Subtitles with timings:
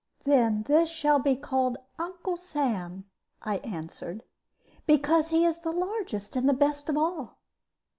[0.23, 3.05] "Then this shall be called 'Uncle Sam,'"
[3.43, 4.23] I answered,
[4.87, 7.37] "because he is the largest and the best of all."